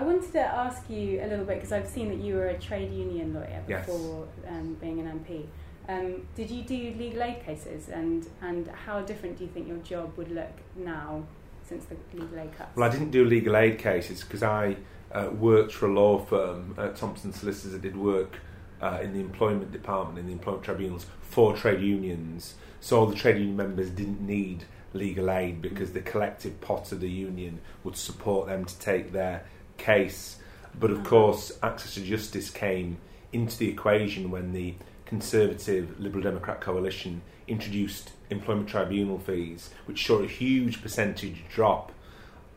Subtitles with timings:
[0.00, 2.58] I wanted to ask you a little bit because I've seen that you were a
[2.58, 3.84] trade union lawyer Yes.
[3.84, 5.44] before um, being an MP.
[5.90, 9.76] Um, did you do legal aid cases, and and how different do you think your
[9.78, 11.24] job would look now
[11.68, 12.74] since the legal aid cuts?
[12.74, 14.76] Well, I didn't do legal aid cases because I
[15.12, 17.74] uh, worked for a law firm, uh, Thompson Solicitors.
[17.74, 18.38] I did work
[18.80, 22.54] uh, in the employment department, in the employment tribunals for trade unions.
[22.80, 24.64] So all the trade union members didn't need
[24.94, 29.44] legal aid because the collective pot of the union would support them to take their
[29.80, 30.36] case.
[30.78, 31.08] But of Uh-huh.
[31.08, 32.98] course, access to justice came
[33.32, 34.74] into the equation when the
[35.06, 41.90] Conservative Liberal Democrat coalition introduced employment tribunal fees, which saw a huge percentage drop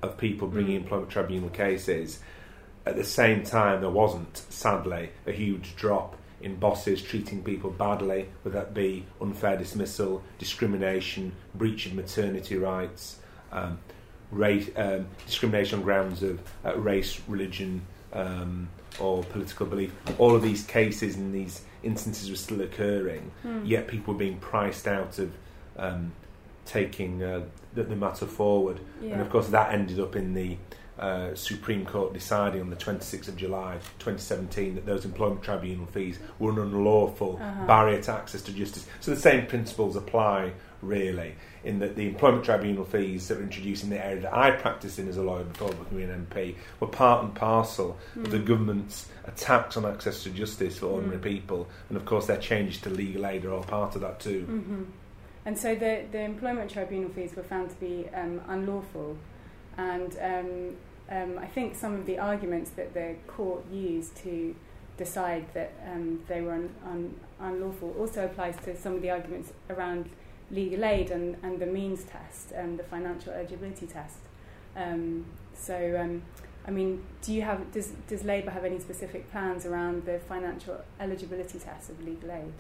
[0.03, 0.83] of people bringing Mm.
[0.83, 2.19] employment tribunal cases.
[2.85, 8.27] At the same time, there wasn't, sadly, a huge drop in bosses treating people badly,
[8.43, 13.17] whether that be unfair dismissal, discrimination, breach of maternity rights,
[13.51, 13.79] um,
[14.33, 17.81] race, um, discrimination on grounds of uh, race, religion,
[18.13, 18.69] um,
[18.99, 19.91] or political belief.
[20.17, 23.65] All of these cases and these instances were still occurring, Hmm.
[23.65, 25.31] yet people were being priced out of
[25.77, 26.11] um,
[26.65, 27.41] taking uh,
[27.73, 28.79] the, the matter forward.
[29.01, 29.13] Yeah.
[29.13, 30.57] And of course, that ended up in the
[30.99, 36.19] uh, Supreme Court deciding on the 26th of July 2017 that those employment tribunal fees
[36.39, 37.65] were an unlawful Uh-huh.
[37.65, 38.85] barrier to access to justice.
[38.99, 43.83] So the same principles apply, really, in that the employment tribunal fees that were introduced
[43.83, 46.87] in the area that I practiced in as a lawyer before becoming an MP were
[46.87, 48.45] part and parcel of the Mm.
[48.45, 51.23] government's attacks on access to justice for ordinary Mm.
[51.23, 51.67] people.
[51.89, 54.41] And of course, their changes to legal aid are all part of that too.
[54.45, 54.83] hmm
[55.45, 59.17] And so the, the employment tribunal fees were found to be um, unlawful.
[59.77, 60.75] And um,
[61.09, 64.55] um, I think some of the arguments that the court used to
[64.97, 69.51] decide that um, they were un, un, unlawful also applies to some of the arguments
[69.69, 70.09] around
[70.51, 74.17] legal aid and, and the means test and the financial eligibility test.
[74.75, 75.25] Um,
[75.55, 76.21] so, um,
[76.65, 80.81] I mean, do you have does does Labour have any specific plans around the financial
[80.99, 82.53] eligibility test of legal aid?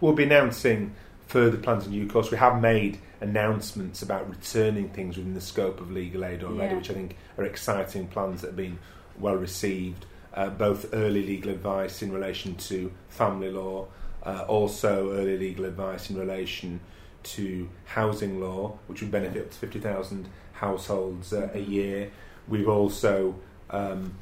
[0.00, 0.94] We'll be announcing
[1.30, 2.30] further plans in due course.
[2.30, 6.76] We have made announcements about returning things within the scope of legal aid already, Yeah.
[6.78, 8.78] which I think are exciting plans that have been
[9.18, 10.06] well received.
[10.34, 13.86] Uh, both early legal advice in relation to family law,
[14.24, 16.80] uh, also early legal advice in relation
[17.22, 22.10] to housing law, which would benefit up to 50,000 households uh, a year.
[22.48, 23.34] We've also
[23.70, 24.14] um,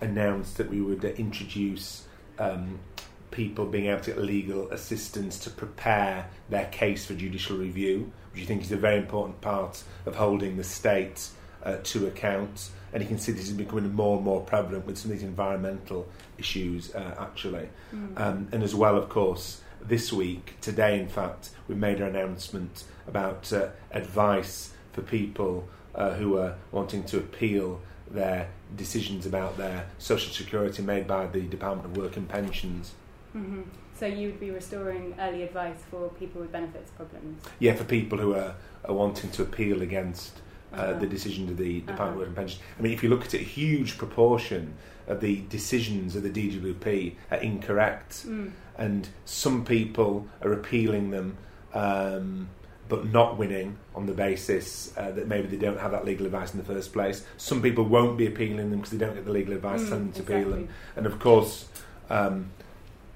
[0.00, 2.06] announced that we would uh, introduce
[2.38, 2.78] um,
[3.30, 8.42] people being able to get legal assistance to prepare their case for judicial review, which
[8.42, 11.28] I think is a very important part of holding the state
[11.62, 12.70] uh, to account.
[12.92, 15.26] And you can see this is becoming more and more prevalent with some of these
[15.26, 16.08] environmental
[16.38, 17.68] issues, uh, actually.
[17.94, 18.20] Mm.
[18.20, 22.84] Um, and as well, of course, this week, today in fact, we made an announcement
[23.06, 29.86] about uh, advice for people uh, who are wanting to appeal their decisions about their
[29.98, 32.94] social security made by the Department of Work and Pensions.
[33.32, 33.62] Hmm
[33.98, 37.42] So you would be restoring early advice for people with benefits problems.
[37.58, 40.40] Yeah, for people who are, are wanting to appeal against
[40.72, 40.98] uh, Uh-huh.
[41.00, 42.10] the decision of the Department Uh-huh.
[42.12, 42.62] of Work and Pensions.
[42.78, 44.74] I mean, if you look at it, a huge proportion
[45.06, 48.26] of the decisions of the DWP are incorrect.
[48.26, 48.50] Mm.
[48.76, 51.36] and some people are appealing them
[51.74, 52.48] um,
[52.88, 56.52] but not winning on the basis uh, that maybe they don't have that legal advice
[56.54, 57.24] in the first place.
[57.36, 60.04] Some people won't be appealing them because they don't get the legal advice Mm, telling
[60.04, 60.68] them to appeal them.
[60.96, 61.66] And of course,
[62.08, 62.50] um,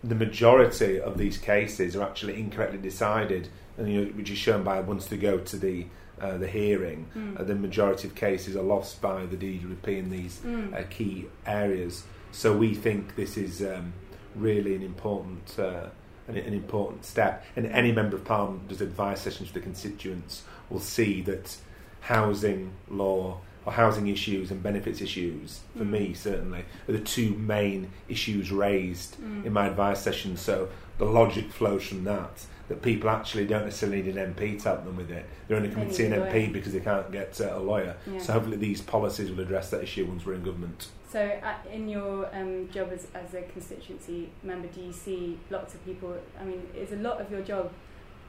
[0.04, 3.48] the majority of these cases are actually incorrectly decided,
[3.78, 5.86] and you know, which is shown by once they go to the
[6.20, 7.40] uh, the hearing, Mm.
[7.40, 10.72] uh, the majority of cases are lost by the DWP in these Mm.
[10.72, 12.04] uh, key areas.
[12.30, 13.92] So we think this is um,
[14.36, 15.86] really an important uh,
[16.28, 17.44] an, an important step.
[17.56, 21.56] And any member of parliament does advice sessions to the constituents will see that
[22.02, 25.91] housing law or housing issues and benefits issues, for Mm.
[25.91, 29.47] me certainly, are the two main issues raised Mm.
[29.47, 30.41] in my advice sessions.
[30.41, 30.69] So
[30.99, 32.47] the logic flows from that.
[32.69, 35.27] That people actually don't necessarily need an MP to help them with it.
[35.47, 36.53] They're only coming to see an MP lawyer.
[36.53, 37.97] because they can't get uh, a lawyer.
[38.11, 38.19] Yeah.
[38.19, 40.89] So hopefully these policies will address that issue once we're in government.
[41.11, 45.75] So, uh, in your um, job as, as a constituency member, do you see lots
[45.75, 46.17] of people?
[46.41, 47.70] I mean, is a lot of your job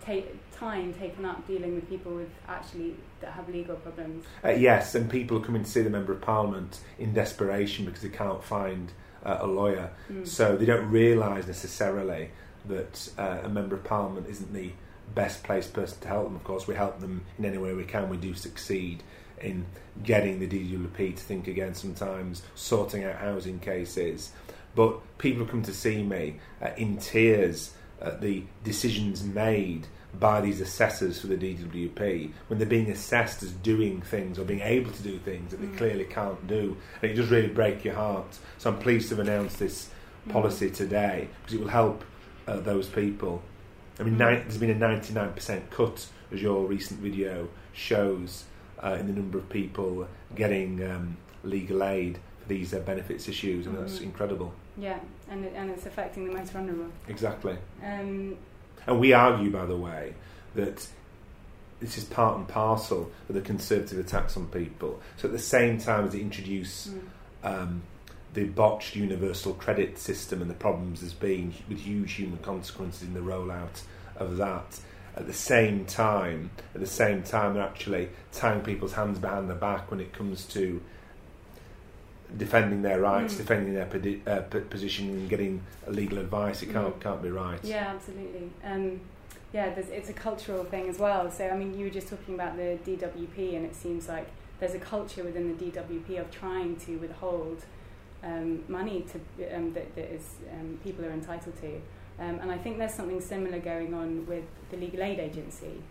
[0.05, 4.25] ta- time taken up dealing with people with actually that have legal problems?
[4.44, 8.01] Uh, yes, and people are coming to see the Member of Parliament in desperation because
[8.01, 8.91] they can't find
[9.25, 9.91] uh, a lawyer.
[10.11, 10.27] Mm.
[10.27, 12.31] So they don't realise necessarily
[12.65, 14.71] that uh, a Member of Parliament isn't the
[15.13, 16.35] best placed person to help them.
[16.35, 18.09] Of course, we help them in any way we can.
[18.09, 19.03] We do succeed
[19.41, 19.65] in
[20.03, 24.31] getting the DWP to think again sometimes, sorting out housing cases.
[24.75, 27.73] But people come to see me uh, in tears
[28.03, 29.88] at the decisions made
[30.19, 34.59] by these assessors for the DWP when they're being assessed as doing things or being
[34.61, 35.77] able to do things that they Mm.
[35.77, 36.77] clearly can't do.
[37.01, 38.38] And it does really break your heart.
[38.59, 39.89] So I'm pleased to have announced this
[40.29, 42.03] policy today because it will help
[42.45, 43.41] uh, those people.
[44.00, 44.29] I mean, Mm.
[44.35, 48.44] ni- there's been a 99% cut, as your recent video shows,
[48.83, 53.65] uh, in the number of people getting um, legal aid for these uh, benefits issues,
[53.65, 54.03] and that's Mhm.
[54.03, 54.53] incredible.
[54.77, 56.91] Yeah, and it, and it's affecting the most vulnerable.
[57.07, 57.57] Exactly.
[57.83, 58.37] Um,
[58.87, 60.13] And we argue, by the way,
[60.55, 60.87] that
[61.79, 65.01] this is part and parcel of the conservative attacks on people.
[65.17, 67.01] So at the same time as they introduce mm,
[67.43, 67.81] um,
[68.33, 73.13] the botched universal credit system and the problems there's been with huge human consequences in
[73.13, 73.81] the rollout
[74.15, 74.79] of that.
[75.15, 79.57] At the same time, at the same time, they're actually tying people's hands behind their
[79.57, 80.81] back when it comes to
[82.38, 83.38] defending their rights, Mm.
[83.38, 86.62] defending their podi- uh, p- position, and getting legal advice.
[86.63, 87.01] It can't Mm.
[87.01, 87.59] can't be right.
[87.63, 88.50] yeah, absolutely.
[88.63, 89.01] Um,
[89.51, 91.30] yeah, there's, it's a cultural thing as well.
[91.30, 94.27] So, I mean, you were just talking about the DWP, and it seems like
[94.59, 97.63] there's a culture within the DWP of trying to withhold
[98.24, 101.75] um, money to um, that, that is um, people are entitled to.
[102.19, 105.81] Um, and I think there's something similar going on with the legal aid agency.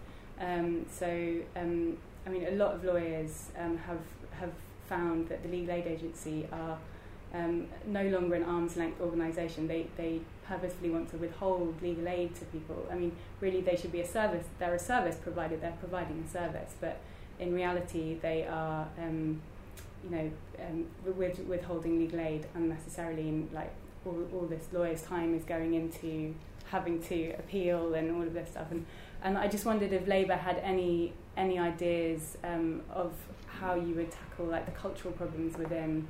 [0.41, 1.07] Um, so,
[1.57, 3.99] um, I mean, a lot of lawyers um, have
[4.41, 4.51] have
[4.93, 6.77] found that the legal aid agency are
[7.35, 9.67] um, no longer an arm's length organisation.
[9.67, 12.87] They they purposefully want to withhold legal aid to people.
[12.91, 14.47] I mean, really, they should be a service.
[14.59, 15.63] They're a service provided.
[15.63, 16.97] They're providing a service, but
[17.39, 19.41] in reality, they are, um,
[20.05, 20.31] you know,
[20.65, 23.29] um, with withholding legal aid unnecessarily.
[23.29, 23.73] And like
[24.05, 26.35] all, all this lawyer's time is going into
[26.67, 28.69] having to appeal and all of this stuff.
[28.71, 28.85] And
[29.25, 33.13] and I just wondered if Labour had any any ideas um, of
[33.47, 36.07] how you would tackle like the cultural problems within.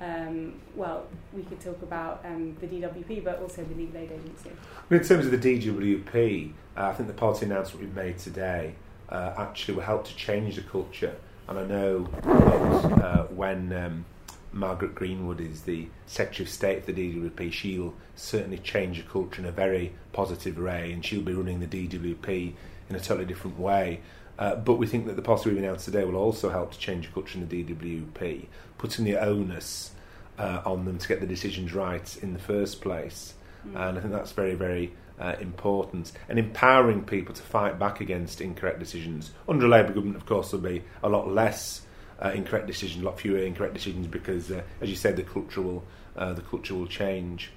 [0.00, 4.50] Um, well, we could talk about um, the DWP, but also the legal aid agency.
[4.90, 8.74] Well, in terms of the DWP, uh, I think the policy announcement we've made today
[9.08, 11.14] uh, actually will help to change the culture.
[11.48, 14.04] And I know that uh, when um,
[14.52, 19.42] Margaret Greenwood is the Secretary of State for the DWP, she'll certainly change the culture
[19.42, 22.54] in a very positive way, and she'll be running the DWP
[22.88, 24.00] in a totally different way.
[24.38, 27.06] Uh, but we think that the policy we've announced today will also help to change
[27.06, 28.46] the culture in the DWP,
[28.78, 29.92] putting the onus
[30.38, 33.34] uh, on them to get the decisions right in the first place.
[33.66, 33.88] Mm.
[33.88, 36.12] And I think that's very, very uh, important.
[36.28, 39.30] And empowering people to fight back against incorrect decisions.
[39.48, 41.82] Under a Labour government, of course, there'll be a lot less
[42.22, 45.62] uh, incorrect decisions, a lot fewer incorrect decisions, because, uh, as you said, the culture
[45.62, 45.84] will
[46.16, 47.50] uh, the culture will change.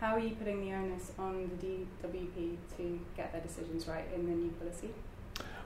[0.00, 4.26] How are you putting the onus on the DWP to get their decisions right in
[4.26, 4.90] the new policy?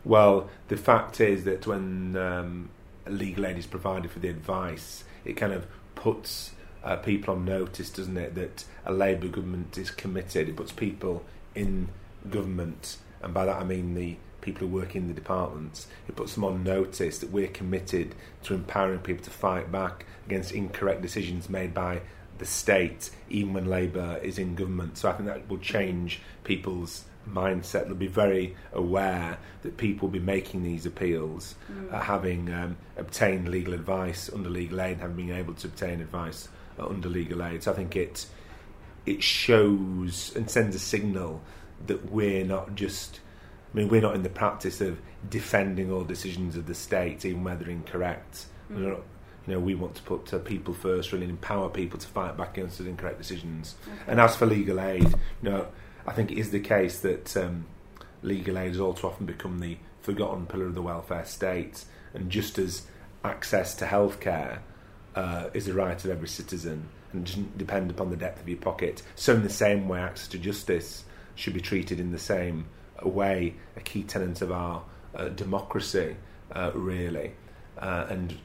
[0.05, 2.69] Well, the fact is that when um,
[3.07, 6.53] legal aid is provided for the advice, it kind of puts
[6.83, 10.49] uh, people on notice, doesn't it, that a Labour government is committed.
[10.49, 11.25] It puts people
[11.55, 11.89] in
[12.29, 15.87] government, and by that I mean the people who work in the departments.
[16.07, 20.53] It puts them on notice that we're committed to empowering people to fight back against
[20.53, 22.03] incorrect decisions made by
[22.37, 24.99] the state, even when Labour is in government.
[24.99, 27.87] So I think that will change people's mindset.
[27.87, 31.93] They'll be very aware that people will be making these appeals, Mm.
[31.93, 36.49] uh, having um, obtained legal advice under legal aid, having been able to obtain advice
[36.79, 37.63] uh, under legal aid.
[37.63, 38.27] So I think it
[39.07, 41.43] it shows and sends a signal
[41.87, 43.21] that we're not just.
[43.73, 47.43] I mean, we're not in the practice of defending all decisions of the state, even
[47.43, 48.47] where they're incorrect.
[48.73, 48.79] Mm.
[49.47, 52.57] You know, we want to put uh, people first, really empower people to fight back
[52.57, 53.75] against those incorrect decisions.
[53.87, 54.13] Okay.
[54.13, 55.67] And as for legal aid, you know,
[56.07, 57.67] I think it is the case that um,
[58.23, 61.85] legal aid has all too often become the forgotten pillar of the welfare state.
[62.13, 62.83] And just as
[63.25, 64.59] access to healthcare
[65.15, 68.59] uh, is a right of every citizen and doesn't depend upon the depth of your
[68.59, 71.05] pocket, so in the same way, access to justice
[71.37, 72.67] should be treated in the same
[73.03, 74.83] way, a key tenet of our
[75.15, 76.17] uh, democracy,
[76.53, 77.33] uh, really.
[77.79, 78.37] Uh, and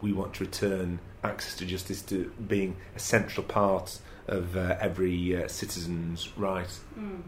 [0.00, 5.42] we want to return access to justice to being a central part of uh, every
[5.44, 6.68] uh, citizen's right.
[6.98, 7.22] Mm.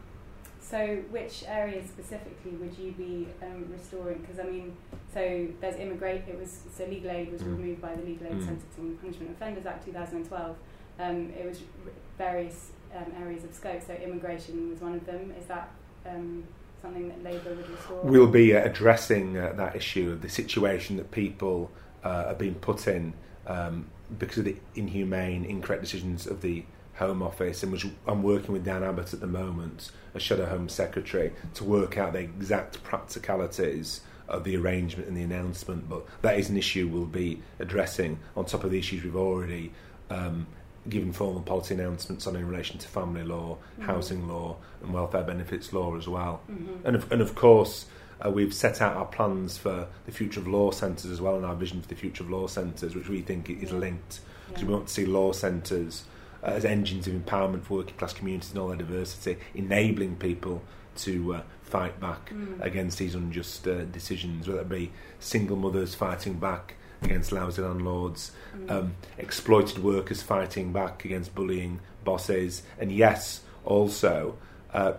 [0.61, 4.19] So, which areas specifically would you be um, restoring?
[4.19, 4.77] Because I mean,
[5.15, 6.23] so there's immigrate.
[6.29, 7.57] It was so legal aid was Mm.
[7.59, 8.45] removed by the Legal Aid Mm.
[8.47, 10.57] Sentencing and Punishment Offenders Act 2012.
[10.99, 13.81] Um, it was r- various um, areas of scope.
[13.87, 15.33] So immigration was one of them.
[15.39, 15.71] Is that
[16.05, 16.43] um,
[16.83, 18.01] something that Labour would restore?
[18.03, 21.71] We'll be uh, addressing uh, that issue of the situation that people
[22.05, 23.13] uh, are being put in
[23.47, 23.87] um,
[24.19, 26.65] because of the inhumane, incorrect decisions of the
[26.97, 30.69] Home Office, and which I'm working with Diane Abbott at the moment, a Shadow Home
[30.69, 35.89] Secretary, to work out the exact practicalities of the arrangement and the announcement.
[35.89, 39.73] But that is an issue we'll be addressing on top of the issues we've already
[40.11, 40.47] um,
[40.89, 43.85] given formal policy announcements on in relation to family law, Mhm.
[43.85, 46.41] housing law, and welfare benefits law as well.
[46.51, 46.85] Mhm.
[46.85, 47.87] And of, and of course,
[48.25, 51.45] uh, we've set out our plans for the future of law centres as well, and
[51.45, 54.69] our vision for the future of law centres, which we think is linked because Yeah.
[54.69, 56.05] we want to see law centres
[56.47, 60.63] as engines of empowerment for working class communities and all their diversity, enabling people
[60.97, 62.61] to uh, fight back Mm.
[62.65, 68.33] against these unjust uh, decisions, whether it be single mothers fighting back against lousy landlords,
[68.57, 68.71] Mm.
[68.71, 74.37] um, exploited workers fighting back against bullying bosses, and yes, also
[74.73, 74.93] uh,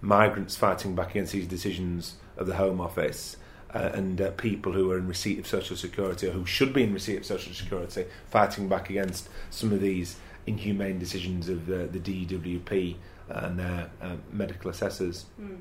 [0.00, 3.36] migrants fighting back against these decisions of the Home Office.
[3.74, 6.82] Uh, and uh, people who are in receipt of social security or who should be
[6.84, 10.16] in receipt of social security fighting back against some of these
[10.48, 12.96] inhumane decisions of the, the DWP
[13.28, 15.26] and their uh, medical assessors.
[15.40, 15.58] Mm.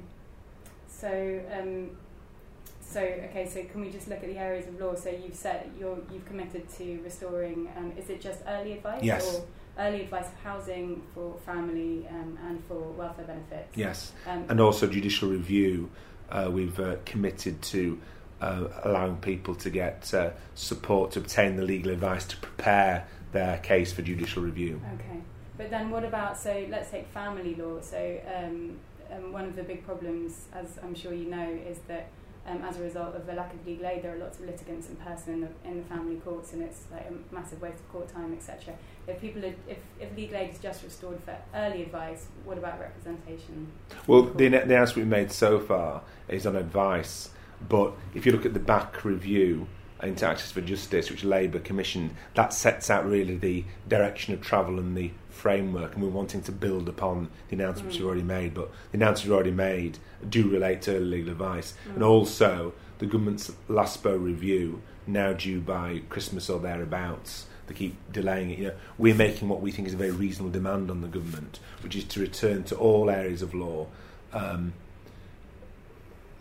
[0.88, 1.92] So, um,
[2.82, 3.48] so okay.
[3.48, 4.96] So, can we just look at the areas of law?
[4.96, 7.70] So, you've said you're you've committed to restoring.
[7.78, 9.04] Um, is it just early advice?
[9.04, 9.36] Yes.
[9.36, 9.46] Or
[9.80, 13.78] early advice of housing for family um, and for welfare benefits.
[13.78, 15.92] Yes, Um, and also judicial review.
[16.32, 18.00] Uh, we've uh, committed to
[18.42, 23.58] uh, allowing people to get uh, support to obtain the legal advice to prepare their
[23.60, 24.82] case for judicial review.
[24.96, 25.22] Okay,
[25.58, 27.82] but then what about so let's take family law.
[27.82, 28.80] So um,
[29.12, 32.10] um, one of the big problems, as I'm sure you know, is that
[32.48, 34.88] um, as a result of the lack of legal aid, there are lots of litigants
[34.88, 37.92] in person in the in the family courts, and it's like a massive waste of
[37.92, 38.74] court time, etc.
[39.06, 42.80] If people, are, if if legal aid is just restored for early advice, what about
[42.80, 43.72] representation?
[44.08, 47.30] Well, the, the announcement we've made so far is on advice,
[47.68, 49.68] but if you look at the Bach review
[50.04, 54.78] into Access for Justice, which Labour commissioned, that sets out really the direction of travel
[54.80, 58.00] and the framework, and we're wanting to build upon the announcements Mm.
[58.00, 58.54] we've already made.
[58.54, 62.08] But the announcements we've already made do relate to legal advice, and Mm.
[62.08, 67.46] also the government's LASPO review, now due by Christmas or thereabouts.
[67.68, 68.60] They keep delaying it.
[68.60, 71.60] You know, we're making what we think is a very reasonable demand on the government,
[71.84, 73.88] which is to return to all areas of law.
[74.34, 74.74] Um,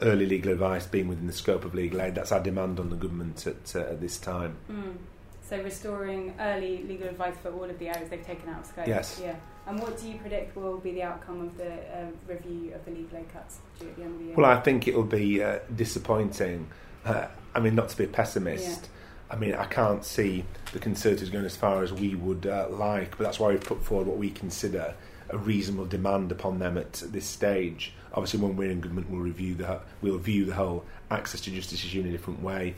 [0.03, 2.15] early legal advice being within the scope of legal aid.
[2.15, 4.57] That's our demand on the government at, uh, at this time.
[4.71, 4.97] Mm.
[5.49, 8.87] So restoring early legal advice for all of the areas they've taken out of scope.
[8.87, 9.21] Yes.
[9.23, 9.37] Yeah.
[9.67, 12.91] And what do you predict will be the outcome of the uh, review of the
[12.91, 14.35] legal aid cuts due at the end of the year?
[14.37, 16.69] Well, I think it'll be uh, disappointing.
[17.05, 18.88] Uh, I mean, not to be a pessimist.
[19.31, 23.17] I mean, I can't see the Conservatives going as far as we would uh, like,
[23.17, 24.95] but that's why we've put forward what we consider
[25.31, 27.93] a reasonable demand upon them at this stage.
[28.17, 31.85] Obviously, when we're in government, we'll review the we'll view the whole access to justice
[31.85, 32.75] issue in a different way.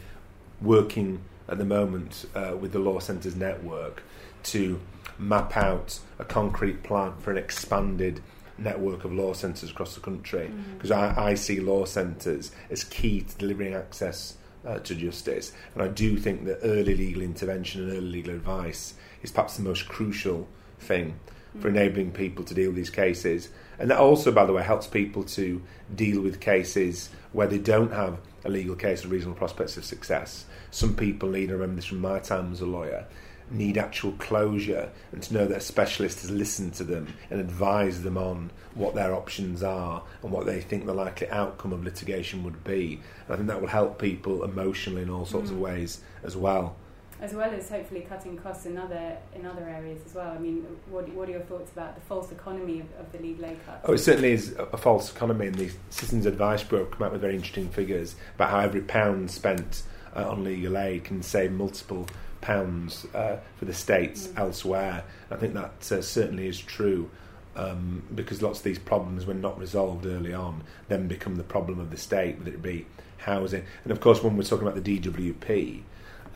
[0.60, 4.02] Working at the moment uh, with the law centres network
[4.44, 4.80] to
[5.18, 8.20] map out a concrete plan for an expanded
[8.58, 10.74] network of law centres across the country Mhm.
[10.74, 15.82] because I, I see law centres as key to delivering access uh, to justice and
[15.82, 19.88] I do think that early legal intervention and early legal advice is perhaps the most
[19.88, 20.48] crucial
[20.80, 21.18] thing
[21.60, 24.86] for enabling people to deal with these cases and that also by the way helps
[24.86, 25.62] people to
[25.94, 30.44] deal with cases where they don't have a legal case with reasonable prospects of success
[30.70, 33.06] some people need I remember this from my time as a lawyer
[33.50, 38.02] need actual closure and to know that a specialist has listened to them and advised
[38.02, 42.44] them on what their options are and what they think the likely outcome of litigation
[42.44, 43.00] would be.
[43.26, 45.60] And I think that will help people emotionally in all sorts of Mm.
[45.60, 46.76] ways as well.
[47.20, 50.30] As well as hopefully cutting costs in other in other areas as well.
[50.30, 53.46] I mean, what what are your thoughts about the false economy of, of the legal
[53.46, 53.84] aid cuts?
[53.84, 57.12] Oh, it certainly is a a false economy, and the Citizens Advice Bureau come out
[57.12, 59.82] with very interesting figures about how every pound spent
[60.16, 62.06] uh, on legal aid can save multiple
[62.40, 64.38] pounds uh, for the states Mm.
[64.38, 65.04] elsewhere.
[65.30, 67.10] I think that uh, certainly is true.
[67.56, 71.80] Um, because lots of these problems, when not resolved early on, then become the problem
[71.80, 73.64] of the state, whether it be housing.
[73.82, 75.82] And of course, when we're talking about the DWP,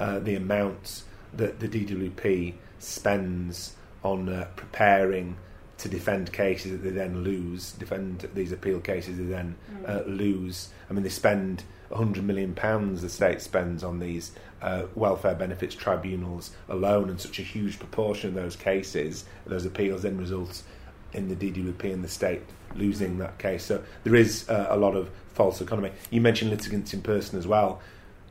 [0.03, 5.37] uh, the amounts that the DWP spends on uh, preparing
[5.79, 9.89] to defend cases that they then lose, defend these appeal cases they then Mm.
[9.89, 10.69] uh, lose.
[10.89, 15.75] I mean, they spend 100 million pounds the state spends on these uh, welfare benefits
[15.75, 20.65] tribunals alone, and such a huge proportion of those cases, those appeals, then results
[21.13, 22.43] in the DWP and the state
[22.75, 23.65] losing that case.
[23.65, 25.91] So there is uh, a lot of false economy.
[26.11, 27.81] You mentioned litigants in person as well.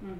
[0.03, 0.17] Mm.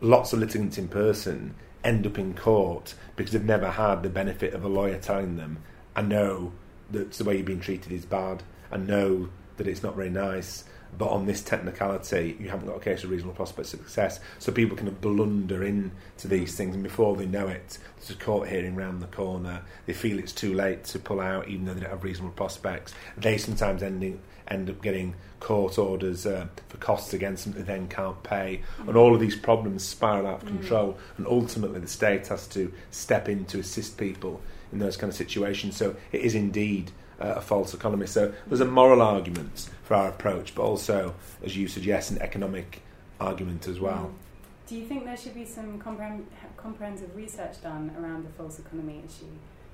[0.00, 4.54] Lots of litigants in person end up in court because they've never had the benefit
[4.54, 5.58] of a lawyer telling them,
[5.94, 6.52] I know
[6.90, 8.42] that the way you've been treated is bad.
[8.70, 10.64] I know that it's not very nice.
[10.98, 14.20] but on this technicality, you haven't got a case of reasonable prospects of success.
[14.38, 18.48] So people can blunder into these things, and before they know it, there's a court
[18.48, 19.62] hearing round the corner.
[19.86, 22.94] They feel it's too late to pull out, even though they don't have reasonable prospects.
[23.16, 27.88] They sometimes ending, end up getting court orders uh, for costs against them they then
[27.88, 28.88] can't pay, mm.
[28.88, 30.58] and all of these problems spiral out of mm.
[30.58, 30.98] control.
[31.18, 34.40] And ultimately, the state has to step in to assist people
[34.72, 35.76] in those kind of situations.
[35.76, 38.06] So it is indeed uh, a false economy.
[38.06, 42.82] So there's a moral argument for our approach, but also, as you suggest, an economic
[43.20, 44.12] argument as well.
[44.12, 44.68] Mm.
[44.68, 49.02] Do you think there should be some comprehend- comprehensive research done around the false economy
[49.06, 49.30] issue?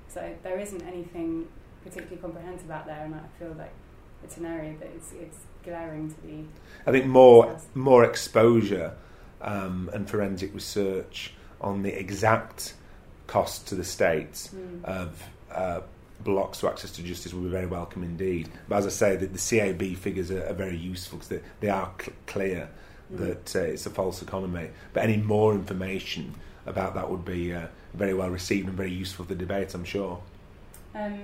[0.09, 1.47] So there isn't anything
[1.81, 3.71] particularly comprehensive out there, and I feel like
[4.23, 6.47] it's an area that it's, it's glaring to be.
[6.85, 7.75] I think more discussed.
[7.75, 8.93] more exposure
[9.41, 12.73] um, and forensic research on the exact
[13.27, 14.83] cost to the states mm.
[14.83, 15.81] of uh,
[16.23, 18.49] blocks to access to justice would be very welcome indeed.
[18.67, 21.69] But as I say, the, the CAB figures are, are, very useful because they, they
[21.69, 22.69] are cl- clear
[23.13, 23.17] mm.
[23.17, 24.69] that uh, it's a false economy.
[24.93, 26.35] But any more information
[26.65, 29.83] about that would be uh, very well received and very useful for the debate, I'm
[29.83, 30.21] sure.
[30.93, 31.23] Um,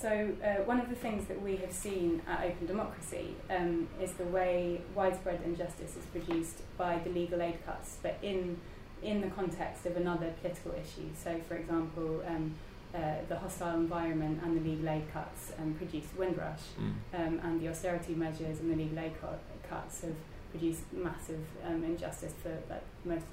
[0.00, 4.12] so, uh, one of the things that we have seen at Open Democracy um, is
[4.12, 8.58] the way widespread injustice is produced by the legal aid cuts, but in
[9.02, 11.08] in the context of another political issue.
[11.22, 12.54] So, for example, um,
[12.94, 16.94] uh, the hostile environment and the legal aid cuts um, produced Windrush, mm.
[17.14, 19.38] um, and the austerity measures and the legal aid co-
[19.68, 20.16] cuts have
[20.50, 23.26] produced massive um, injustice for like, most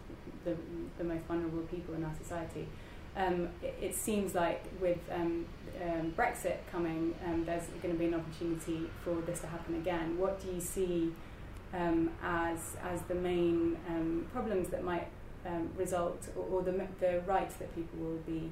[0.43, 0.55] the,
[0.97, 2.67] the most vulnerable people in our society.
[3.15, 5.45] Um, it, it, seems like with um,
[5.81, 7.13] um, Brexit coming,
[7.45, 10.17] there's going to be an opportunity for this to happen again.
[10.17, 11.13] What do you see
[11.73, 13.77] as as the main
[14.31, 15.07] problems that might
[15.77, 18.51] result, or, or the the rights that people will be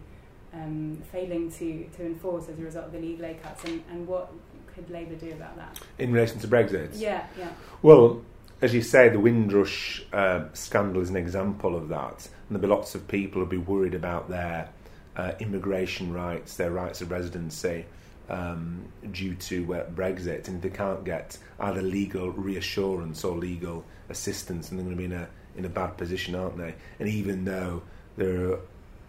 [0.53, 4.07] um, failing to, to enforce as a result of the legal aid cuts, and, and
[4.07, 4.31] what
[4.73, 5.79] could Labour do about that?
[5.97, 6.89] In relation to Brexit?
[6.93, 7.51] Yeah, yeah.
[7.81, 8.21] Well,
[8.61, 12.95] as you say, the Windrush uh, scandal is an example of that, there'll be lots
[12.95, 14.69] of people who'll be worried about their
[15.15, 17.85] uh, immigration rights, their rights of residency.
[18.29, 24.69] Um, due to uh, Brexit, and they can't get either legal reassurance or legal assistance,
[24.69, 25.27] and they're going to be in a
[25.57, 26.73] in a bad position, aren't they?
[26.99, 27.81] And even though
[28.15, 28.59] there are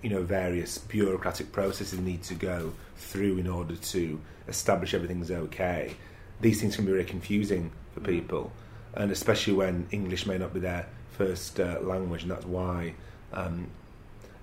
[0.03, 5.95] you know various bureaucratic processes need to go through in order to establish everything's okay.
[6.41, 8.07] These things can be very confusing for mm.
[8.07, 8.53] people,
[8.95, 12.95] and especially when English may not be their first uh, language, and that's why
[13.33, 13.69] um,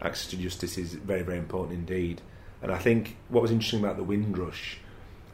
[0.01, 2.21] access to justice is very, very important indeed.
[2.61, 4.77] And I think what was interesting about the Windrush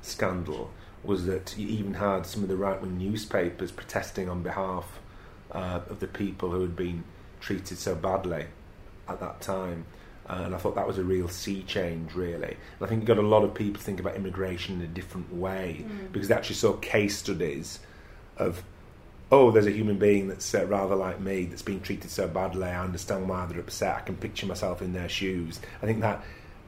[0.01, 0.71] scandal
[1.03, 4.99] was that you even had some of the right wing newspapers protesting on behalf
[5.51, 7.03] uh, of the people who had been
[7.39, 8.45] treated so badly
[9.07, 9.85] at that time
[10.27, 12.47] and I thought that was a real sea change, really.
[12.47, 15.33] And I think it got a lot of people thinking about immigration in a different
[15.33, 16.11] way mm.
[16.11, 17.79] because they actually saw case studies
[18.37, 18.63] of,
[19.31, 22.65] oh, there's a human being that's uh, rather like me that's being treated so badly.
[22.65, 23.95] I understand why they're upset.
[23.95, 25.59] I can picture myself in their shoes.
[25.81, 26.23] I think that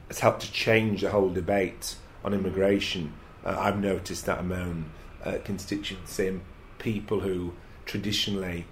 [0.08, 3.12] has helped to change the whole debate on immigration.
[3.44, 4.90] Uh, I've noticed that in my own
[5.24, 6.40] uh, constituency and
[6.78, 7.52] people who
[7.84, 8.66] traditionally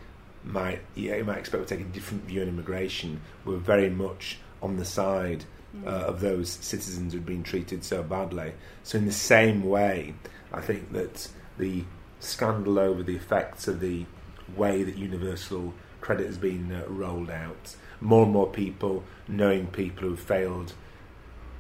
[0.44, 4.38] might yeah, you might expect to take a different view on immigration were very much
[4.62, 5.44] on the side
[5.84, 8.52] uh, of those citizens who'd been treated so badly.
[8.82, 10.14] So, in the same way,
[10.52, 11.84] I think that the
[12.20, 14.06] scandal over the effects of the
[14.54, 20.02] way that universal credit has been uh, rolled out, more and more people knowing people
[20.08, 20.72] who've failed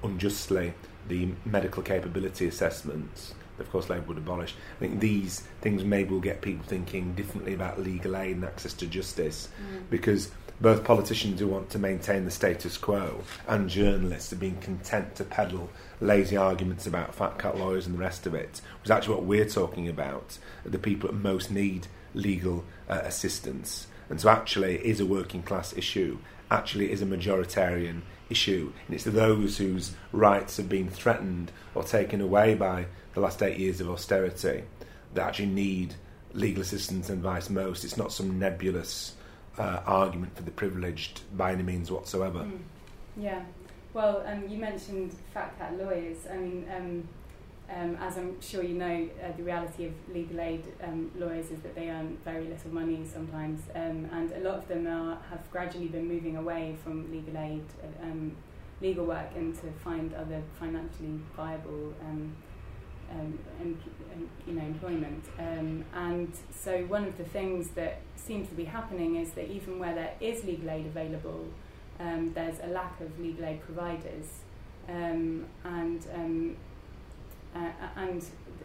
[0.02, 0.74] unjustly
[1.08, 3.34] the medical capability assessments.
[3.58, 4.54] Of course, Labour would abolish.
[4.76, 8.74] I think these things maybe will get people thinking differently about legal aid and access
[8.74, 9.82] to justice mm.
[9.90, 15.14] because both politicians who want to maintain the status quo and journalists are being content
[15.16, 18.90] to peddle lazy arguments about fat cat lawyers and the rest of it, which is
[18.90, 23.86] actually what we're talking about, the people that most need legal uh, assistance.
[24.08, 26.18] And so actually it is a working class issue,
[26.50, 31.82] actually it is a majoritarian issue, and it's those whose rights have been threatened or
[31.82, 34.62] taken away by the last eight years of austerity
[35.14, 35.94] that actually need
[36.34, 37.82] legal assistance and advice most.
[37.82, 39.14] It's not some nebulous
[39.58, 42.40] uh, argument for the privileged by any means whatsoever.
[42.40, 42.58] Mm.
[43.16, 43.42] Yeah.
[43.94, 46.18] Well, um, you mentioned fact that lawyers.
[46.30, 47.08] I mean, um,
[47.74, 51.60] um, as I'm sure you know, uh, the reality of legal aid um, lawyers is
[51.60, 55.50] that they earn very little money sometimes, um, and a lot of them are, have
[55.50, 57.64] gradually been moving away from legal aid,
[58.02, 58.36] um,
[58.82, 61.94] legal work, and to find other financially viable
[63.10, 63.80] um, em-
[64.46, 65.24] you know, employment.
[65.38, 69.78] Um, and so one of the things that seems to be happening is that even
[69.78, 71.46] where there is legal aid available,
[72.00, 74.26] um, there's a lack of legal aid providers.
[74.88, 76.56] Um, and um,
[77.54, 78.24] uh, and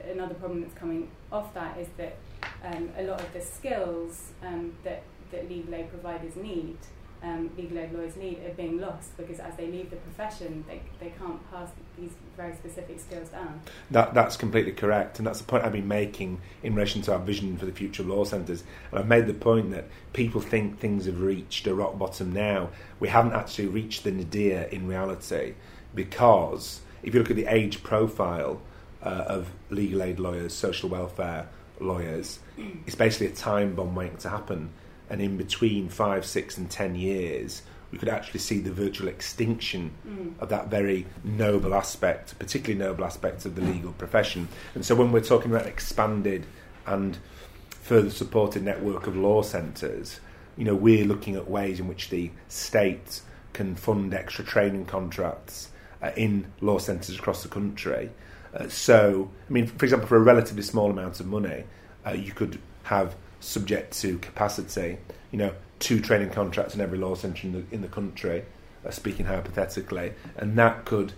[0.10, 2.18] another problem that's coming off that is that
[2.64, 6.78] um, a lot of the skills um, that, that legal aid providers need,
[7.24, 10.82] um, legal aid lawyers need, are being lost because as they leave the profession, they,
[11.00, 13.62] they can't pass these very specific skills down.
[13.92, 17.20] That, that's completely correct, and that's the point I've been making in relation to our
[17.20, 18.64] vision for the future law centres.
[18.92, 22.70] And I've made the point that people think things have reached a rock bottom now.
[23.00, 25.54] We haven't actually reached the nadir in reality
[25.94, 28.62] because if you look at the age profile
[29.04, 31.48] uh, of legal aid lawyers, social welfare
[31.80, 32.40] lawyers,
[32.86, 34.70] it's basically a time bomb waiting to happen.
[35.10, 39.92] And in between five, six, and ten years, we could actually see the virtual extinction
[40.08, 40.34] mm.
[40.40, 44.48] of that very noble aspect, particularly noble aspect of the legal profession.
[44.76, 46.46] And so, when we're talking about expanded
[46.86, 47.18] and
[47.70, 50.20] further supported network of law centres,
[50.58, 53.22] you know, we're looking at ways in which the state
[53.54, 55.70] can fund extra training contracts
[56.02, 58.10] uh, in law centres across the country.
[58.54, 61.64] Uh, so, I mean, for example, for a relatively small amount of money,
[62.06, 64.98] uh, you could have subject to capacity,
[65.32, 68.46] you know, two training contracts in every law centre in the, in the country,
[68.86, 71.12] uh, speaking hypothetically, and that could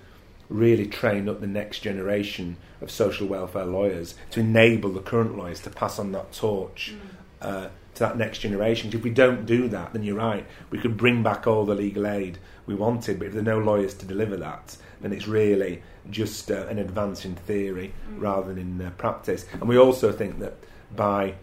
[0.49, 5.59] really train up the next generation of social welfare lawyers to enable the current lawyers
[5.59, 7.47] to pass on that torch mm.
[7.47, 8.91] uh, to that next generation.
[8.93, 12.07] If we don't do that, then you're right, we could bring back all the legal
[12.07, 15.83] aid we wanted, but if there are no lawyers to deliver that, then it's really
[16.09, 18.21] just uh, an advance in theory mm.
[18.21, 19.45] rather than in uh, practice.
[19.53, 20.55] And we also think that
[20.95, 21.35] by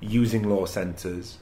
[0.00, 1.38] using law centres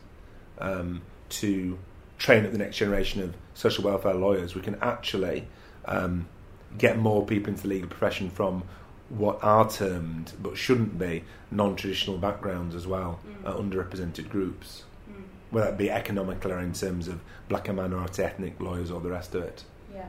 [0.59, 1.79] um, to
[2.19, 5.47] train up the next generation of social welfare lawyers, we can actually
[5.85, 6.29] um,
[6.77, 8.63] get more people into the legal profession from
[9.09, 13.49] what are termed but shouldn't be non-traditional backgrounds as well, mm.
[13.49, 15.23] uh, underrepresented groups, mm.
[15.51, 19.11] whether that be economically or in terms of black and minority ethnic lawyers or the
[19.11, 19.65] rest of it.
[19.95, 20.09] Yeah.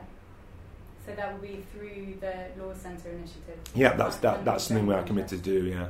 [1.06, 3.58] So that will be through the Law Centre initiative.
[3.74, 5.64] Yeah, that's that, that's something we are committed to do.
[5.64, 5.88] Yeah.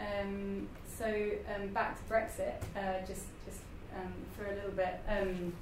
[0.00, 3.60] Um, so um, back to Brexit, uh, just just
[3.94, 5.00] um, for a little bit.
[5.08, 5.52] Um,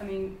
[0.00, 0.38] I mean,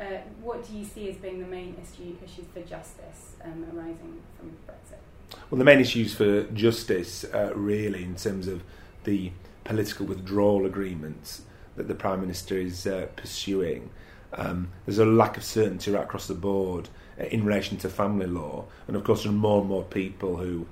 [0.00, 4.20] uh, what do you see as being the main issue, issues for justice um, arising
[4.38, 5.38] from Brexit?
[5.50, 8.62] Well, the main issues for justice, uh, really, in terms of
[9.04, 9.32] the
[9.64, 11.42] political withdrawal agreements
[11.76, 13.90] that the Prime Minister is uh, pursuing,
[14.34, 16.88] um, there's a lack of certainty right across the board
[17.20, 20.36] uh, in relation to family law, and of course, there are more and more people
[20.36, 20.66] who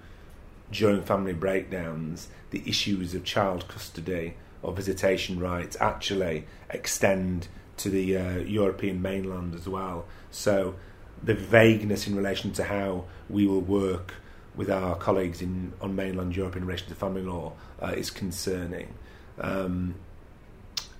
[0.70, 8.16] during family breakdowns, the issues of child custody or visitation rights actually extend to the
[8.16, 10.04] uh, European mainland as well.
[10.30, 10.74] So
[11.22, 14.14] the vagueness in relation to how we will work
[14.54, 17.52] with our colleagues in on mainland Europe in relation to family law
[17.82, 18.94] uh, is concerning.
[19.38, 19.94] Um,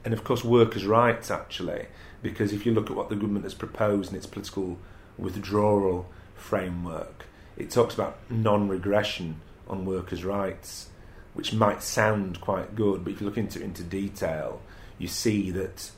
[0.05, 1.87] and of course, workers' rights actually,
[2.23, 4.79] because if you look at what the government has proposed in its political
[5.19, 7.27] withdrawal framework,
[7.59, 10.91] it talks about non-regression on workers' rights,
[11.33, 14.61] which might sound quite good, but if you look into into detail,
[14.99, 15.91] you see that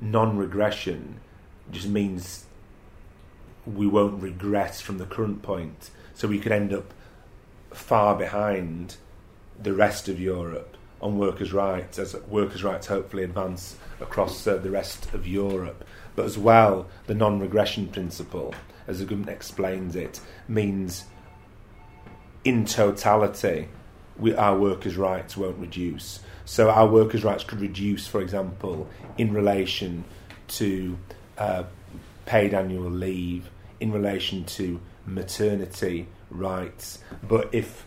[0.00, 1.20] non-regression
[1.70, 2.46] just means
[3.66, 6.92] we won't regress from the current point, so we could end up
[7.70, 8.96] far behind
[9.60, 14.70] the rest of Europe on workers' rights as workers' rights hopefully advance across uh, the
[14.70, 15.84] rest of Europe.
[16.14, 18.54] But as well, the non regression principle,
[18.86, 21.04] as the government explains it, means
[22.46, 23.68] in totality,
[24.16, 26.20] we, our workers' rights won't reduce.
[26.44, 30.04] So our workers' rights could reduce, for example, in relation
[30.48, 30.96] to
[31.36, 31.64] uh,
[32.24, 37.00] paid annual leave, in relation to maternity rights.
[37.28, 37.84] But if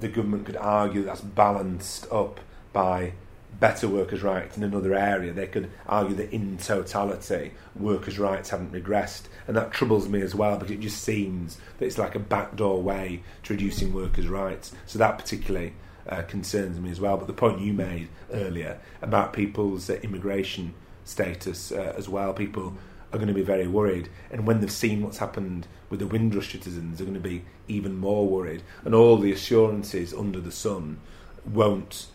[0.00, 2.40] the government could argue that's balanced up
[2.72, 3.12] by
[3.58, 8.72] better workers' rights in another area, they could argue that in totality workers' rights haven't
[8.72, 9.22] regressed.
[9.46, 12.80] And that troubles me as well because it just seems that it's like a backdoor
[12.82, 14.72] way to reducing workers' rights.
[14.86, 15.74] So that particularly
[16.08, 17.16] uh, concerns me as well.
[17.16, 22.74] But the point you made earlier about people's uh, immigration status uh, as well, people
[23.12, 24.08] are going to be very worried.
[24.30, 27.96] And when they've seen what's happened with the Windrush citizens, they're going to be even
[27.96, 28.62] more worried.
[28.84, 31.00] And all the assurances under the sun
[31.44, 32.06] won't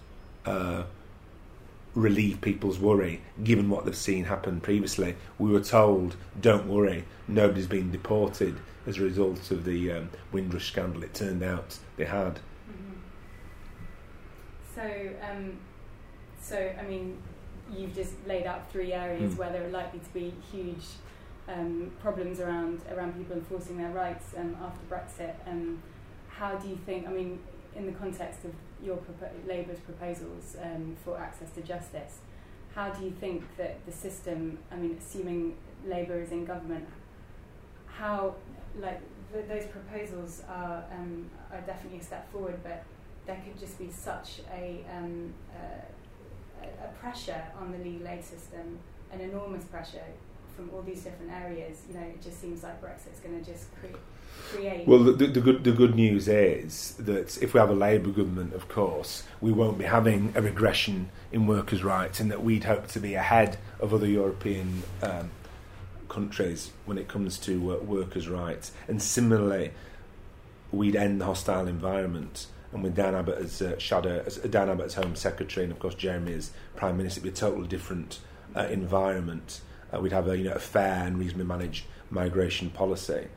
[0.46, 0.84] uh,
[1.96, 5.16] relieve people's worry, given what they've seen happen previously.
[5.40, 10.68] We were told, don't worry, nobody's been deported as a result of the um, Windrush
[10.68, 11.04] scandal.
[11.04, 12.40] It turned out they had.
[12.70, 12.96] Mm-hmm.
[14.76, 15.58] So, um,
[16.42, 17.18] so I mean,
[17.76, 19.38] you've just laid out three areas mm.
[19.38, 20.84] where there are likely to be huge
[21.48, 25.36] um, problems around around people enforcing their rights um, after Brexit.
[25.48, 25.82] Um,
[26.28, 27.08] how do you think?
[27.08, 27.40] I mean,
[27.76, 32.20] in the context of your propo- Labour's proposals um, for access to justice,
[32.74, 34.58] how do you think that the system?
[34.72, 36.88] I mean, assuming Labour is in government,
[37.88, 38.36] how
[38.80, 42.84] like th- those proposals are um, are definitely a step forward, but
[43.26, 48.78] there could just be such a, um, uh, a pressure on the legal aid system,
[49.12, 50.04] an enormous pressure
[50.56, 51.82] from all these different areas.
[51.88, 53.98] You know, it just seems like Brexit's going to just cre-
[54.54, 54.88] create.
[54.88, 58.54] Well, the, the, good the good news is that if we have a Labour government,
[58.54, 62.88] of course, we won't be having a regression in workers' rights, and that we'd hope
[62.88, 64.84] to be ahead of other European.
[65.02, 65.32] Um,
[66.16, 69.72] countries when it comes to uh, workers' rights, and similarly,
[70.72, 72.48] we'd end the hostile environment.
[72.72, 75.74] And with Diane Abbott as uh, shadow, as uh, Diane Abbott as Home Secretary, and
[75.74, 78.20] of course Jeremy as Prime Minister, it'd be a totally different
[78.56, 79.62] uh, environment.
[79.96, 83.28] Uh, we'd have a, you know, a fair and reasonably managed migration policy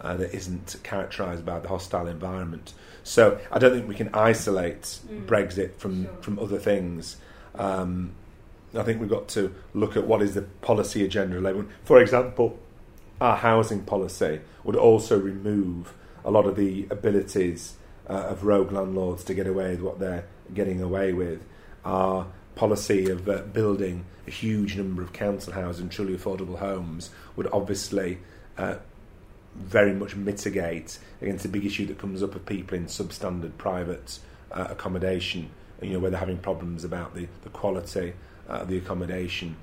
[0.00, 2.72] uh, that isn't characterised by the hostile environment.
[3.02, 5.26] So I don't think we can isolate mm.
[5.26, 6.12] Brexit from sure.
[6.20, 7.16] from other things.
[7.54, 8.12] Um,
[8.74, 11.66] I think we've got to look at what is the policy agenda.
[11.84, 12.58] For example,
[13.20, 17.76] our housing policy would also remove a lot of the abilities
[18.08, 21.42] uh, of rogue landlords to get away with what they're getting away with.
[21.84, 22.26] Our
[22.58, 27.46] policy of uh, building a huge number of council houses and truly affordable homes would
[27.52, 28.18] obviously
[28.58, 28.74] uh,
[29.54, 34.18] very much mitigate against the big issue that comes up of people in substandard private
[34.50, 35.48] uh, accommodation,
[35.80, 38.12] you know, where they're having problems about the, the quality
[38.48, 39.54] uh, the accommodation.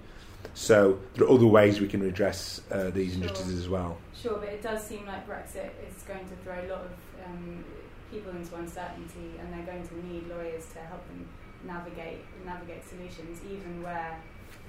[0.53, 3.23] So there are other ways we can redress uh, these sure.
[3.23, 3.97] injustices as well.
[4.15, 6.91] Sure, but it does seem like Brexit is going to throw a lot of
[7.25, 7.65] um,
[8.09, 11.27] people into uncertainty, and they're going to need lawyers to help them
[11.65, 14.19] navigate navigate solutions, even where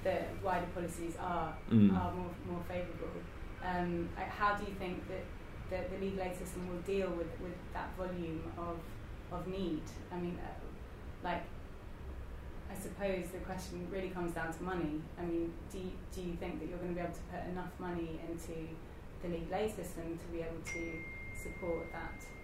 [0.02, 1.90] the wider policies are mm.
[1.92, 3.20] are more more favourable.
[3.64, 5.24] Um, how do you think that
[5.70, 8.78] the, the legal aid system will deal with, with that volume of
[9.32, 9.82] of need?
[10.12, 10.48] I mean, uh,
[11.24, 11.42] like
[12.70, 15.00] I suppose the question really comes down to money.
[15.18, 17.48] I mean, do you, do you think that you're going to be able to put
[17.48, 18.68] enough money into
[19.22, 20.82] the legal aid system to be able to
[21.42, 22.35] support that?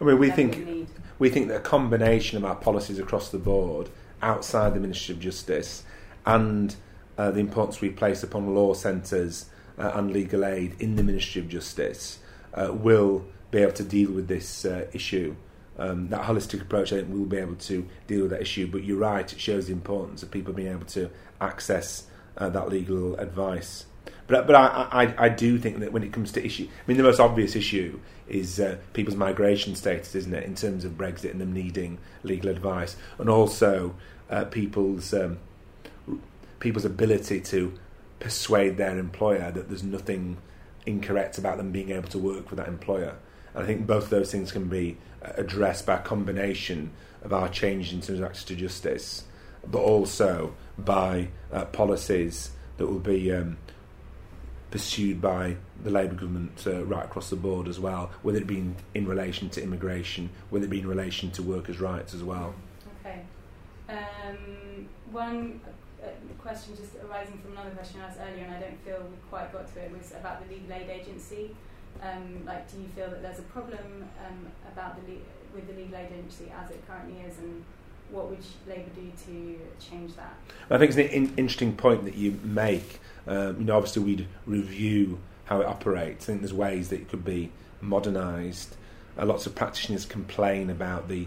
[0.00, 0.88] I mean, we think
[1.18, 3.88] we think that a combination of our policies across the board,
[4.22, 5.82] outside the Ministry of Justice,
[6.24, 6.76] and
[7.16, 11.40] uh, the importance we place upon law centres uh, and legal aid in the Ministry
[11.40, 12.18] of Justice,
[12.54, 15.34] uh, will be able to deal with this uh, issue
[15.78, 18.66] um, that holistic approach, I think, will be able to deal with that issue.
[18.66, 21.10] But you're right; it shows the importance of people being able to
[21.40, 23.86] access uh, that legal advice.
[24.28, 26.96] But but I, I, I do think that when it comes to issue, I mean,
[26.96, 31.32] the most obvious issue is uh, people's migration status, isn't it, in terms of Brexit
[31.32, 33.94] and them needing legal advice, and also
[34.30, 35.38] uh, people's um,
[36.60, 37.72] people's ability to
[38.20, 40.36] persuade their employer that there's nothing
[40.84, 43.16] incorrect about them being able to work for that employer.
[43.54, 46.90] And I think both of those things can be addressed by a combination
[47.22, 49.24] of our change in terms of access to justice,
[49.66, 53.56] but also by uh, policies that will be um,
[54.70, 58.58] pursued by the Labour government uh, right across the board as well, whether it be
[58.58, 62.54] in, in, relation to immigration, whether it be in relation to workers' rights as well.
[63.00, 63.22] Okay.
[63.88, 65.60] Um, one
[66.02, 69.16] uh, question just arising from another question I asked earlier, and I don't feel we
[69.30, 71.54] quite got to it, was about the legal aid agency.
[72.02, 75.20] Um, like, do you feel that there's a problem um, about the le-
[75.54, 77.64] with the legal aid agency as it currently is, and
[78.10, 80.36] what would Labour do to change that?
[80.70, 83.00] I think it's an in- interesting point that you make.
[83.26, 86.24] Um, you know, obviously we'd review how it operates.
[86.24, 88.76] I think there's ways that it could be modernised.
[89.18, 91.26] Uh, lots of practitioners complain about the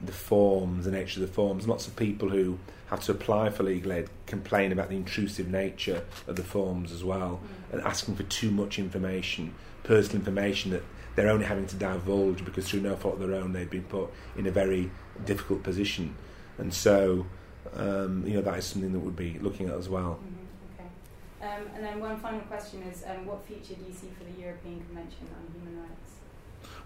[0.00, 1.66] the forms, the nature of the forms.
[1.66, 6.04] Lots of people who have to apply for legal aid complain about the intrusive nature
[6.26, 7.72] of the forms as well mm.
[7.72, 10.82] and asking for too much information, personal information that
[11.14, 14.08] they're only having to divulge because through no fault of their own they've been put
[14.36, 14.90] in a very
[15.24, 16.14] difficult position.
[16.58, 17.26] And so,
[17.74, 20.18] um, you know, that is something that we'd be looking at as well.
[20.22, 20.84] Mm-hmm.
[20.84, 21.56] Okay.
[21.60, 24.40] Um, and then one final question is um, what future do you see for the
[24.40, 26.10] European Convention on Human Rights?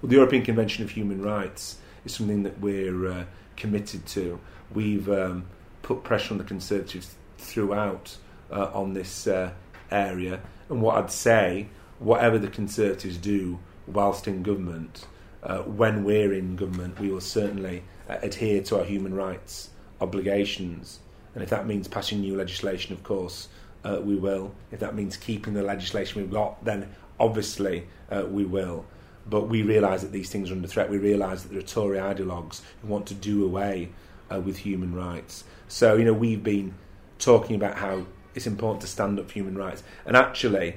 [0.00, 3.24] Well, the European Convention of Human Rights is something that we're uh,
[3.56, 4.38] committed to.
[4.74, 5.46] We've um,
[5.82, 8.16] put pressure on the Conservatives throughout
[8.50, 9.52] uh, on this uh,
[9.90, 10.40] area.
[10.68, 11.68] And what I'd say,
[11.98, 15.06] whatever the Conservatives do whilst in government,
[15.42, 21.00] uh, when we're in government, we will certainly uh, adhere to our human rights obligations.
[21.34, 23.48] And if that means passing new legislation, of course,
[23.84, 24.54] uh, we will.
[24.70, 28.84] If that means keeping the legislation we've got, then obviously uh, we will.
[29.28, 30.90] But we realise that these things are under threat.
[30.90, 33.90] We realise that there are Tory ideologues who want to do away
[34.30, 35.44] with human rights.
[35.68, 36.72] So, you know, we've been
[37.18, 40.76] talking about how it's important to stand up for human rights and actually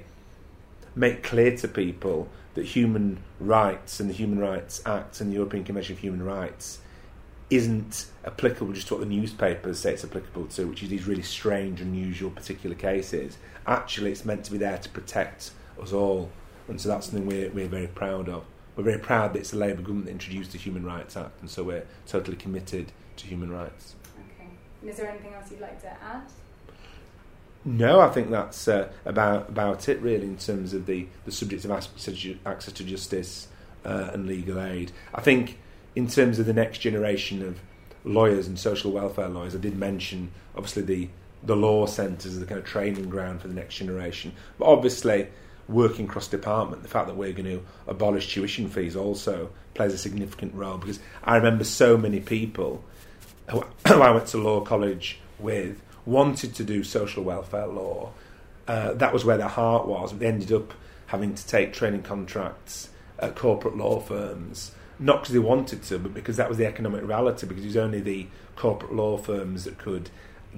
[0.95, 5.63] make clear to people that human rights and the Human Rights Act and the European
[5.63, 6.79] Convention of Human Rights
[7.49, 11.21] isn't applicable just to what the newspapers say it's applicable to, which is these really
[11.21, 13.37] strange, unusual, particular cases.
[13.67, 16.31] Actually, it's meant to be there to protect us all
[16.67, 18.45] And so that's something we're, we're very proud of.
[18.75, 21.49] We're very proud that it's the Labour government that introduced the Human Rights Act, and
[21.49, 23.95] so we're totally committed to human rights.
[24.17, 24.49] Okay.
[24.81, 26.23] And is there anything else you'd like to add?
[27.67, 31.65] No, I think that's uh, about about it really in terms of the, the subject
[31.65, 33.47] of access to justice
[33.83, 34.91] uh, and legal aid.
[35.15, 35.57] I think
[35.95, 37.59] in terms of the next generation of
[38.03, 41.09] lawyers and social welfare lawyers, I did mention obviously the
[41.41, 44.33] the law centres as the kind of training ground for the next generation.
[44.59, 45.27] But obviously,
[45.67, 49.97] working cross department, the fact that we're going to abolish tuition fees also plays a
[49.97, 52.83] significant role because I remember so many people
[53.49, 58.11] who I went to law college with wanted to do social welfare law.
[58.67, 60.17] Uh, that was where their heart was.
[60.17, 60.73] They ended up
[61.07, 62.89] having to take training contracts
[63.19, 67.03] at corporate law firms, not because they wanted to, but because that was the economic
[67.03, 67.47] reality.
[67.47, 70.09] Because it was only the corporate law firms that could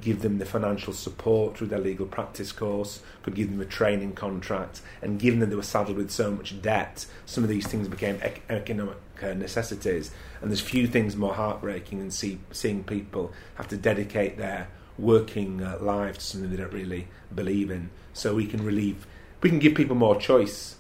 [0.02, 4.14] give them the financial support through their legal practice course, could give them a training
[4.14, 7.88] contract, and given that they were saddled with so much debt, some of these things
[7.88, 10.12] became ec- economic uh, necessities.
[10.42, 15.64] And there's few things more heartbreaking than see, seeing people have to dedicate their working
[15.64, 17.90] uh, life to something they don't really believe in.
[18.14, 19.06] So we can relieve,
[19.42, 20.76] we can give people more choice.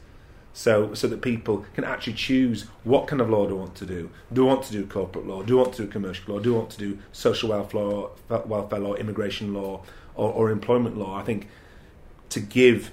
[0.54, 3.86] So, so that people can actually choose what kind of law do I want to
[3.86, 4.10] do.
[4.34, 5.44] Do I want to do corporate law?
[5.44, 6.40] Do I want to do commercial law?
[6.40, 9.84] Do I want to do social welfare law, welfare law immigration law,
[10.16, 11.16] or, or employment law?
[11.16, 11.48] I think
[12.30, 12.90] to give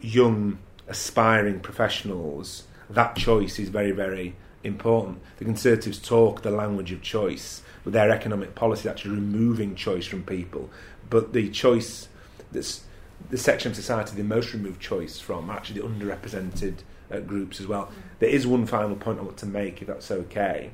[0.00, 5.20] young aspiring professionals that choice is very, very important.
[5.38, 10.24] The Conservatives talk the language of choice, with their economic policy actually removing choice from
[10.24, 10.68] people.
[11.08, 12.08] But the choice
[12.52, 12.82] that's
[13.30, 16.74] the section of society they most remove choice from actually the underrepresented
[17.10, 17.90] uh, groups as well.
[18.18, 20.72] There is one final point I want to make, if that's okay,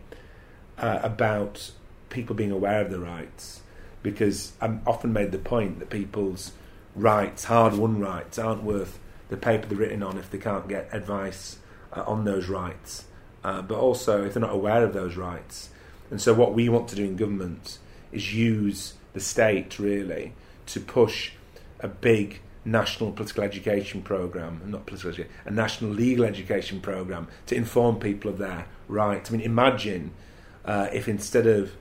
[0.78, 1.70] uh, about
[2.08, 3.60] people being aware of their rights,
[4.02, 6.52] because I'm often made the point that people's
[6.96, 8.98] rights, hard-won rights, aren't worth
[9.28, 11.58] the paper they're written on if they can't get advice
[11.92, 13.04] uh, on those rights.
[13.44, 15.68] Uh, but also, if they're not aware of those rights,
[16.12, 17.78] and so, what we want to do in government
[18.12, 20.34] is use the state really
[20.66, 21.32] to push
[21.80, 27.54] a big national political education program, not political education, a national legal education program to
[27.54, 29.30] inform people of their rights.
[29.30, 30.12] I mean, imagine
[30.66, 31.72] uh, if instead of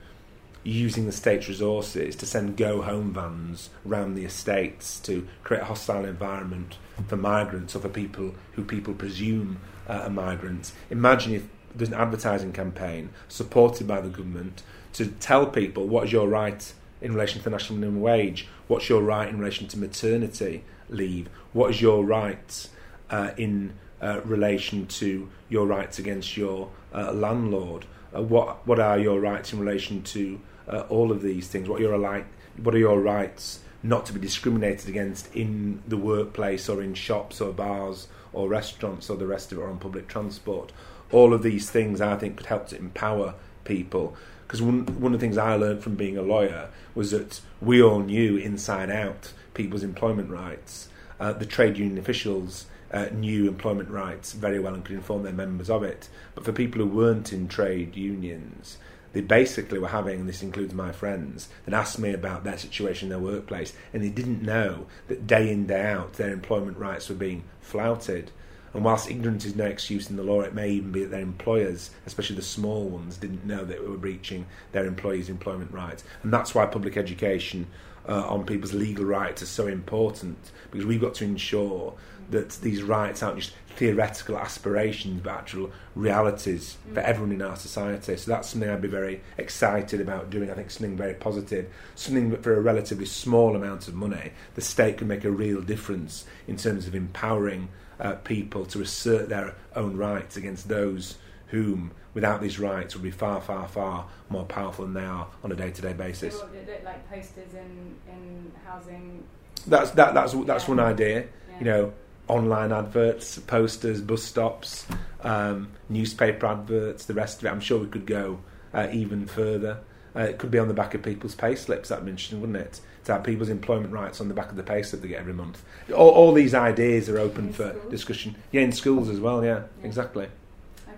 [0.64, 5.66] using the state's resources to send go home vans round the estates to create a
[5.66, 10.72] hostile environment for migrants or for people who people presume uh, are migrants.
[10.88, 14.62] Imagine if there's an advertising campaign supported by the government
[14.94, 18.88] to tell people what is your right in relation to the national minimum wage, what's
[18.88, 22.68] your right in relation to maternity leave, what is your right
[23.10, 28.98] uh, in uh, relation to your rights against your uh, landlord, uh, what what are
[28.98, 32.78] your rights in relation to uh, all of these things, what your like, what are
[32.78, 38.06] your rights not to be discriminated against in the workplace or in shops or bars
[38.32, 40.72] or restaurants or the rest of it or on public transport
[41.12, 44.16] all of these things I think could help to empower people.
[44.46, 47.82] Because one, one of the things I learned from being a lawyer was that we
[47.82, 50.88] all knew inside out people's employment rights.
[51.20, 55.32] Uh, the trade union officials uh, knew employment rights very well and could inform their
[55.32, 56.08] members of it.
[56.34, 58.76] But for people who weren't in trade unions,
[59.12, 63.06] they basically were having, and this includes my friends, that asked me about their situation
[63.06, 67.08] in their workplace, and they didn't know that day in, day out, their employment rights
[67.08, 68.30] were being flouted.
[68.74, 71.20] And whilst ignorance is no excuse in the law, it may even be that their
[71.20, 76.04] employers, especially the small ones, didn't know that they were breaching their employees' employment rights.
[76.22, 77.66] And that's why public education
[78.08, 80.38] uh, on people's legal rights are so important,
[80.70, 81.94] because we've got to ensure
[82.30, 87.04] that these rights aren't just theoretical aspirations, but actual realities for mm.
[87.04, 88.16] everyone in our society.
[88.16, 90.50] So that's something I'd be very excited about doing.
[90.50, 94.60] I think something very positive, something that for a relatively small amount of money, the
[94.60, 97.68] state can make a real difference in terms of empowering
[98.00, 101.16] uh, people to assert their own rights against those
[101.52, 105.52] whom, without these rights, would be far, far, far more powerful than they are on
[105.52, 106.34] a day-to-day basis.
[106.40, 106.48] So
[106.84, 109.22] like posters in, in housing.
[109.66, 110.14] That's that.
[110.14, 110.74] That's that's yeah.
[110.74, 111.20] one idea.
[111.20, 111.58] Yeah.
[111.58, 111.92] You know,
[112.26, 114.86] online adverts, posters, bus stops,
[115.20, 117.50] um, newspaper adverts, the rest of it.
[117.50, 118.40] I'm sure we could go
[118.74, 119.78] uh, even further.
[120.16, 121.90] Uh, it could be on the back of people's pay slips.
[121.90, 122.80] That'd be interesting, wouldn't it?
[123.04, 125.34] To have people's employment rights on the back of the pay slip they get every
[125.34, 125.62] month.
[125.94, 128.36] All, all these ideas are open in for discussion.
[128.52, 129.44] Yeah, in schools as well.
[129.44, 130.28] Yeah, yeah, exactly.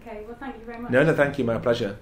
[0.07, 0.25] Okay.
[0.27, 0.93] Well, thank you very much.
[0.93, 1.45] No, no, thank you.
[1.45, 1.97] My pleasure.